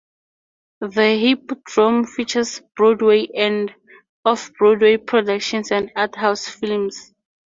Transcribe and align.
The 0.79 1.15
Hippodrome 1.19 2.07
features 2.07 2.59
Broadway 2.75 3.27
and 3.35 3.71
off 4.25 4.51
Broadway 4.55 4.97
productions 4.97 5.69
and 5.71 5.91
art 5.95 6.15
house 6.15 6.47
films. 6.49 7.13